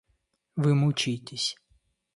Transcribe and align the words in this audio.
Вы 0.61 0.73
мучаетесь. 0.79 1.49